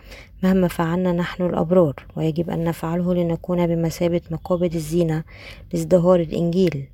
[0.42, 5.24] مهما فعلنا نحن الأبرار ويجب أن نفعله لنكون بمثابة مقابل الزينة
[5.72, 6.88] لازدهار الإنجيل.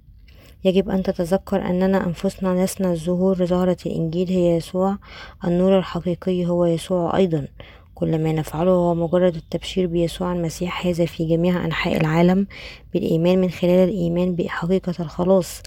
[0.65, 4.97] يجب أن تتذكر أننا أنفسنا لسنا الظهور لزهرة الإنجيل هي يسوع
[5.45, 7.49] النور الحقيقي هو يسوع أيضا.
[7.95, 12.47] كل ما نفعله هو مجرد التبشير بيسوع المسيح هذا في جميع أنحاء العالم
[12.95, 15.63] بالإيمان من خلال الإيمان بحقيقة الخلاص.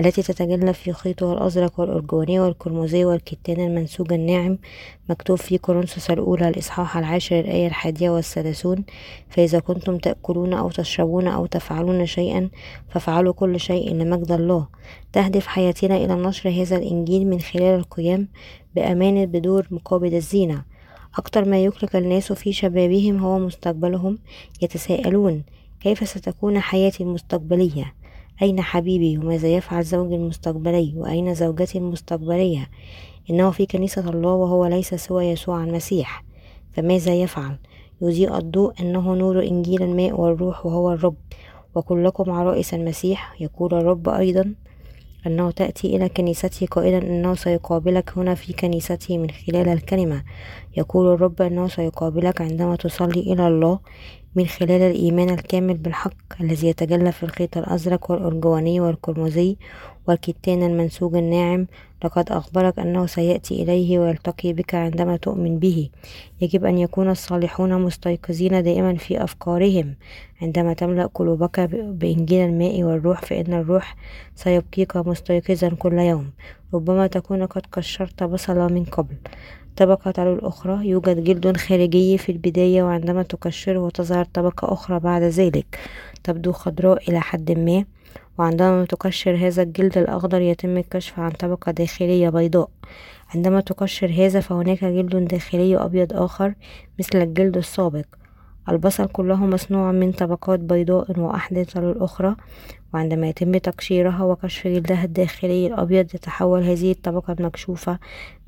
[0.00, 4.58] التي تتجلى في خيطها الأزرق والأرجواني والقرمزي والكتان المنسوج الناعم
[5.08, 8.84] مكتوب في كورنثوس الأولى الإصحاح العاشر الآية الحادية والثلاثون
[9.30, 12.50] فإذا كنتم تأكلون أو تشربون أو تفعلون شيئا
[12.88, 14.66] فافعلوا كل شيء لمجد الله.
[15.12, 18.28] تهدف حياتنا إلى نشر هذا الإنجيل من خلال القيام
[18.74, 20.62] بأمانة بدور مقابل الزينة.
[21.18, 24.18] أكثر ما يقلق الناس في شبابهم هو مستقبلهم
[24.62, 25.42] يتساءلون
[25.80, 27.94] كيف ستكون حياتي المستقبلية؟
[28.42, 32.70] أين حبيبي؟ وماذا يفعل زوجي المستقبلي وأين زوجتي المستقبلية؟
[33.30, 36.24] إنه في كنيسة الله وهو ليس سوى يسوع المسيح.
[36.72, 37.56] فماذا يفعل؟
[38.02, 41.16] يضيء الضوء أنه نور إنجيل الماء والروح وهو الرب.
[41.74, 44.54] وكلكم عرائس المسيح يقول الرب أيضا.
[45.26, 50.22] أنه تأتي إلى كنيسته قائلا أنه سيقابلك هنا في كنيسته من خلال الكلمة.
[50.76, 53.78] يقول الرب أنه سيقابلك عندما تصلي إلى الله.
[54.36, 59.56] من خلال الإيمان الكامل بالحق الذي يتجلى في الخيط الأزرق والأرجواني والقرمزي
[60.08, 61.66] والكتان المنسوج الناعم
[62.04, 65.90] لقد أخبرك أنه سيأتي إليه ويلتقي بك عندما تؤمن به.
[66.40, 69.94] يجب أن يكون الصالحون مستيقظين دائما في أفكارهم.
[70.42, 73.96] عندما تملأ قلوبك بإنجيل الماء والروح فإن الروح
[74.34, 76.30] سيبقيك مستيقظا كل يوم.
[76.74, 79.16] ربما تكون قد قشرت بصلة من قبل.
[79.76, 80.88] طبقة تلو الأخرى.
[80.88, 85.78] يوجد جلد خارجي في البداية وعندما تكشره تظهر طبقة أخرى بعد ذلك
[86.24, 87.84] تبدو خضراء إلى حد ما.
[88.38, 92.70] وعندما تقشر هذا الجلد الأخضر يتم الكشف عن طبقة داخلية بيضاء.
[93.34, 96.54] عندما تقشر هذا فهناك جلد داخلي أبيض آخر
[96.98, 98.04] مثل الجلد السابق.
[98.68, 102.36] البصل كله مصنوع من طبقات بيضاء وأحدى تلو الأخرى
[102.94, 107.98] وعندما يتم تقشيرها وكشف جلدها الداخلي الأبيض تتحول هذه الطبقة المكشوفة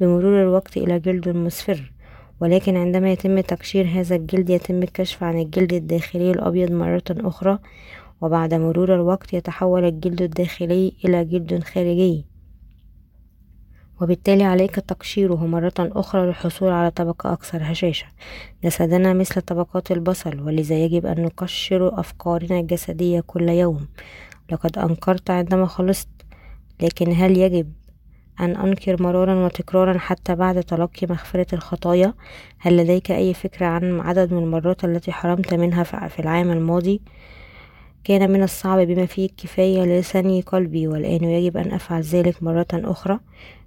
[0.00, 1.92] بمرور الوقت إلى جلد مصفر.
[2.40, 7.58] ولكن عندما يتم تقشير هذا الجلد يتم الكشف عن الجلد الداخلي الأبيض مرة أخرى
[8.20, 12.35] وبعد مرور الوقت يتحول الجلد الداخلي إلى جلد خارجي.
[14.00, 18.06] وبالتالي عليك تقشيره مرة أخرى للحصول على طبقة أكثر هشاشة.
[18.64, 23.86] جسدنا مثل طبقات البصل ولذا يجب أن نقشر أفكارنا الجسدية كل يوم.
[24.52, 26.08] لقد أنكرت عندما خلصت
[26.82, 27.72] لكن هل يجب
[28.40, 32.14] أن أنكر مرارا وتكرارا حتى بعد تلقي مغفرة الخطايا؟
[32.58, 37.00] هل لديك أي فكرة عن عدد من المرات التي حرمت منها في العام الماضي؟
[38.06, 43.20] كان من الصعب بما فيه الكفاية لثني قلبي والآن يجب أن أفعل ذلك مرة أخرى.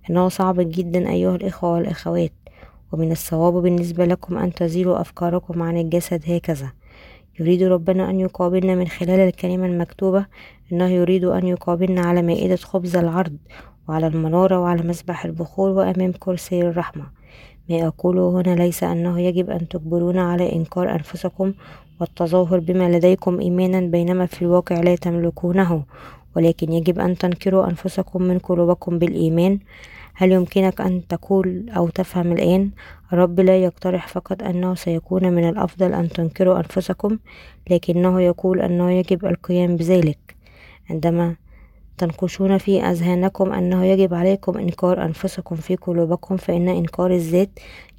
[0.10, 2.32] إنه صعب جدا أيها الإخوة والأخوات
[2.92, 6.72] ومن الصواب بالنسبة لكم أن تزيلوا أفكاركم عن الجسد هكذا.
[7.40, 10.26] يريد ربنا أن يقابلنا من خلال الكلمة المكتوبة.
[10.72, 13.38] إنه يريد أن يقابلنا على مائدة خبز العرض
[13.90, 17.06] وعلى المنارة وعلى مسبح البخور وأمام كرسي الرحمة.
[17.70, 21.54] ما أقوله هنا ليس أنه يجب أن تجبرونا على إنكار أنفسكم
[22.00, 25.84] والتظاهر بما لديكم إيمانا بينما في الواقع لا تملكونه
[26.36, 29.60] ولكن يجب أن تنكروا أنفسكم من قلوبكم بالإيمان.
[30.14, 32.70] هل يمكنك أن تقول أو تفهم الآن؟
[33.14, 37.18] الرب لا يقترح فقط أنه سيكون من الأفضل أن تنكروا أنفسكم
[37.70, 40.36] لكنه يقول أنه يجب القيام بذلك.
[40.90, 41.36] عندما
[42.00, 47.50] تنقشون في أذهانكم أنه يجب عليكم إنكار أنفسكم في قلوبكم فإن إنكار الذات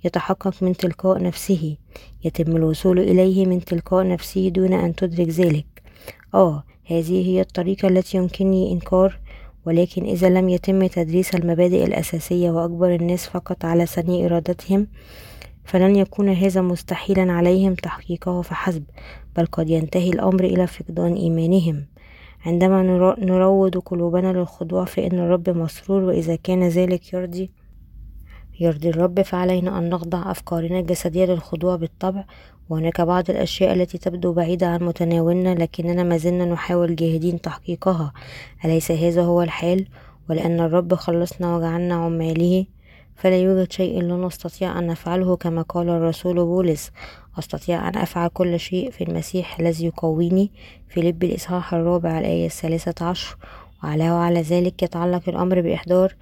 [0.05, 1.77] يتحقق من تلقاء نفسه.
[2.25, 5.67] يتم الوصول إليه من تلقاء نفسه دون أن تدرك ذلك.
[6.35, 9.19] آه هذه هي الطريقة التي يمكنني إنكار
[9.67, 14.87] ولكن إذا لم يتم تدريس المبادئ الأساسية وأجبر الناس فقط على ثني إرادتهم
[15.65, 18.85] فلن يكون هذا مستحيلا عليهم تحقيقه فحسب
[19.37, 21.87] بل قد ينتهي الأمر إلى فقدان إيمانهم.
[22.47, 22.83] عندما
[23.19, 27.51] نروض قلوبنا للخضوع فإن الرب مسرور وإذا كان ذلك يرضي
[28.61, 32.25] يرضي الرب فعلينا أن نخضع أفكارنا الجسدية للخضوع بالطبع.
[32.69, 38.13] وهناك بعض الأشياء التي تبدو بعيدة عن متناولنا لكننا ما زلنا نحاول جاهدين تحقيقها.
[38.65, 39.87] أليس هذا هو الحال؟
[40.31, 42.67] ولأن الرب خلصنا وجعلنا عماله
[43.17, 46.91] فلا يوجد شيء لا نستطيع أن نفعله كما قال الرسول بولس.
[47.39, 50.51] أستطيع أن أفعل كل شيء في المسيح الذي يقويني.
[50.89, 53.37] في لب الإصحاح الرابع الآية الثالثة عشر
[53.85, 56.15] وعلى وعلى ذلك يتعلق الأمر بإحضار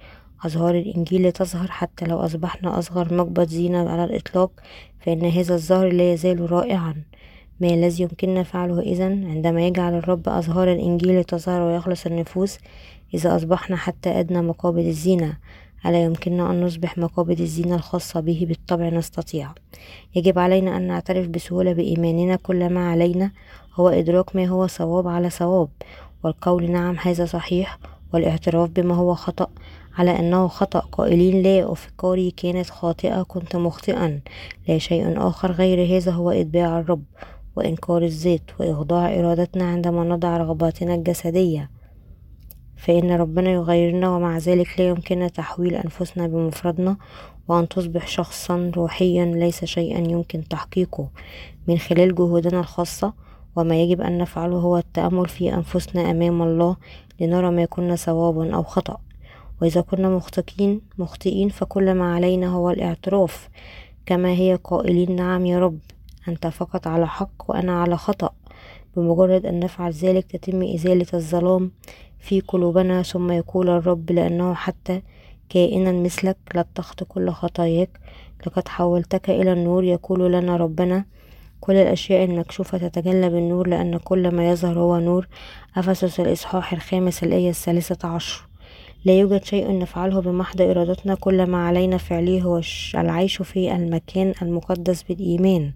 [0.45, 4.51] أزهار الإنجيل لتظهر حتى لو أصبحنا أصغر مقبض زينة على الإطلاق
[4.99, 6.95] فإن هذا الزهر لا يزال رائعا.
[7.59, 12.57] ما الذي يمكننا فعله إذا؟ عندما يجعل الرب أزهار الإنجيل تظهر ويخلص النفوس
[13.13, 15.37] إذا أصبحنا حتى أدنى مقابض الزينة.
[15.85, 19.51] ألا يمكننا أن نصبح مقابض الزينة الخاصة به بالطبع نستطيع.
[20.15, 23.31] يجب علينا أن نعترف بسهولة بإيماننا كل ما علينا
[23.75, 25.69] هو إدراك ما هو صواب على صواب.
[26.23, 27.79] والقول نعم هذا صحيح.
[28.13, 29.47] والاعتراف بما هو خطأ
[29.97, 30.79] على أنه خطأ.
[30.79, 34.19] قائلين لا أفكاري كانت خاطئة كنت مخطئا.
[34.67, 37.03] لا شيء آخر غير هذا هو إتباع الرب
[37.55, 41.78] وإنكار الذات وإخضاع إرادتنا عندما نضع رغباتنا الجسدية.
[42.79, 46.97] فإن ربنا يغيرنا ومع ذلك لا يمكننا تحويل أنفسنا بمفردنا
[47.47, 51.09] وأن تصبح شخصا روحيا ليس شيئا يمكن تحقيقه.
[51.67, 53.13] من خلال جهودنا الخاصة
[53.55, 56.75] وما يجب أن نفعله هو التأمل في أنفسنا أمام الله
[57.19, 58.97] لنرى ما كنا صوابا أو خطأ.
[59.61, 63.49] وإذا كنا مخطئين مخطئين فكل ما علينا هو الاعتراف.
[64.05, 65.79] كما هي قائلين نعم يا رب
[66.27, 68.29] أنت فقط على حق وأنا على خطأ.
[68.95, 71.71] بمجرد أن نفعل ذلك تتم إزالة الظلام
[72.19, 75.01] في قلوبنا ثم يقول الرب لأنه حتى
[75.49, 76.65] كائنا مثلك لا
[77.07, 77.89] كل خطاياك.
[78.47, 81.05] لقد حولتك إلى النور يقول لنا ربنا
[81.59, 85.27] كل الأشياء المكشوفة تتجلى بالنور لأن كل ما يظهر هو نور.
[85.77, 88.48] أفسس الإصحاح الخامس الآية الثالثة عشر.
[89.05, 92.61] لا يوجد شيء نفعله بمحض إرادتنا كل ما علينا فعله هو
[92.95, 95.71] العيش في المكان المقدس بالإيمان.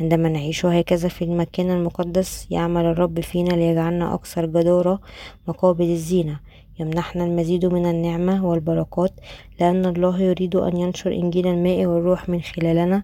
[0.00, 5.00] عندما نعيش هكذا في المكان المقدس يعمل الرب فينا ليجعلنا أكثر جدارة
[5.48, 6.40] مقابل الزينة.
[6.78, 9.12] يمنحنا المزيد من النعمة والبركات
[9.60, 13.02] لأن الله يريد أن ينشر إنجيل الماء والروح من خلالنا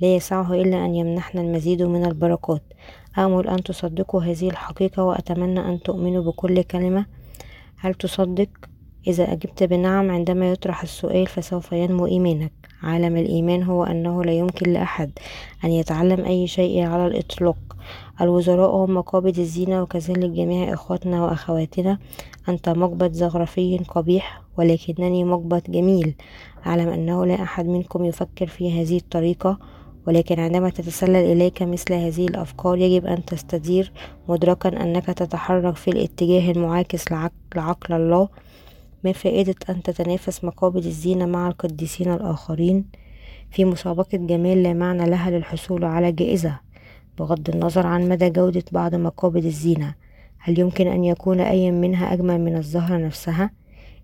[0.00, 2.62] لا يسعه إلا أن يمنحنا المزيد من البركات.
[3.18, 7.06] أمل أن تصدقوا هذه الحقيقة وأتمنى أن تؤمنوا بكل كلمة.
[7.76, 8.69] هل تصدق؟
[9.06, 12.52] إذا أجبت بنعم عندما يطرح السؤال فسوف ينمو إيمانك.
[12.82, 15.10] عالم الإيمان هو أنه لا يمكن لأحد
[15.64, 17.56] أن يتعلم أي شيء على الإطلاق.
[18.20, 21.98] الوزراء هم مقابض الزينة وكذلك جميع إخواتنا وأخواتنا.
[22.48, 26.14] أنت مقبض زغرفي قبيح ولكنني مقبض جميل.
[26.66, 29.58] أعلم أنه لا أحد منكم يفكر في هذه الطريقة
[30.06, 33.92] ولكن عندما تتسلل إليك مثل هذه الأفكار يجب أن تستدير
[34.28, 37.04] مدركا أنك تتحرك في الاتجاه المعاكس
[37.56, 38.28] لعقل الله.
[39.04, 42.84] ما فائدة أن تتنافس مقابل الزينة مع القديسين الآخرين
[43.50, 46.60] في مسابقة جمال لا معنى لها للحصول على جائزة
[47.18, 49.94] بغض النظر عن مدى جودة بعض مقابل الزينة.
[50.38, 53.50] هل يمكن أن يكون أي منها أجمل من الزهرة نفسها؟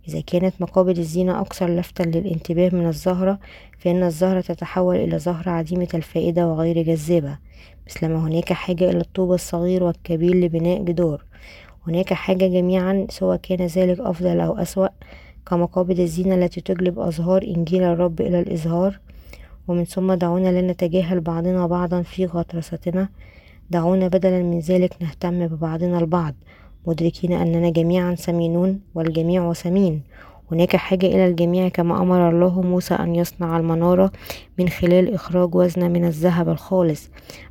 [0.09, 3.39] إذا كانت مقابض الزينة أكثر لفتا للانتباه من الزهرة
[3.79, 7.39] فإن الزهرة تتحول إلى زهرة عديمة الفائدة وغير جذابة.
[7.87, 11.25] مثلما هناك حاجة إلى الطوب الصغير والكبير لبناء جدار.
[11.89, 14.89] هناك حاجة جميعا سواء كان ذلك أفضل أو أسوأ
[15.47, 18.99] كمقابض الزينة التي تجلب أزهار إنجيل الرب إلى الإظهار.
[19.69, 23.09] ومن ثم دعونا لا نتجاهل بعضنا بعضا في غطرستنا.
[23.71, 26.35] دعونا بدلا من ذلك نهتم ببعضنا البعض
[26.87, 30.03] مدركين أننا جميعا سمينون والجميع سمين.
[30.53, 34.13] هناك حاجة إلى الجميع كما أمر الله موسى أن يصنع المنارة
[34.59, 37.11] من خلال إخراج وزن من الذهب الخالص.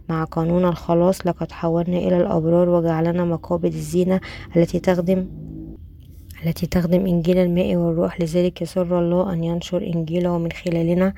[0.10, 4.20] مع قانون الخلاص لقد حولنا إلى الأبرار وجعلنا مقابض الزينة
[4.56, 5.28] التي تخدم
[6.46, 8.22] التي تخدم إنجيل الماء والروح.
[8.22, 11.14] لذلك يسر الله أن ينشر إنجيله من خلالنا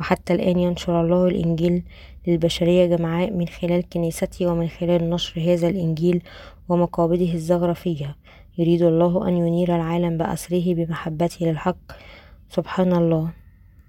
[0.00, 1.82] وحتى الآن ينشر الله الإنجيل
[2.26, 6.22] للبشرية جمعاء من خلال كنيسته ومن خلال نشر هذا الإنجيل
[6.68, 8.16] ومقابضه الزخرفية
[8.58, 11.76] يريد الله أن ينير العالم بأسره بمحبته للحق.
[12.48, 13.41] سبحان الله.